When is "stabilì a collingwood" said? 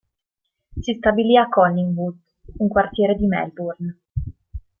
0.95-2.17